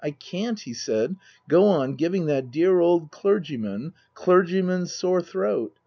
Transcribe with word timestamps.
I 0.03 0.09
can't," 0.09 0.59
he 0.59 0.73
said, 0.73 1.15
"go 1.47 1.65
on 1.65 1.93
giving 1.93 2.25
that 2.25 2.49
dear 2.49 2.79
old 2.79 3.11
clergyman 3.11 3.93
clergyman's 4.15 4.91
sore 4.91 5.21
throat. 5.21 5.75